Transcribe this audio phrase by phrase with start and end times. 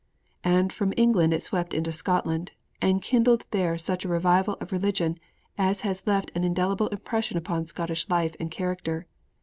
[0.43, 5.13] And from England it swept into Scotland, and kindled there such a revival of religion
[5.59, 9.05] as has left an indelible impression upon Scottish life and character.